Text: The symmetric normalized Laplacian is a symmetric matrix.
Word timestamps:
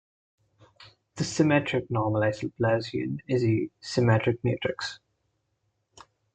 The 1.17 1.23
symmetric 1.23 1.91
normalized 1.91 2.41
Laplacian 2.41 3.19
is 3.27 3.45
a 3.45 3.69
symmetric 3.81 4.43
matrix. 4.43 4.99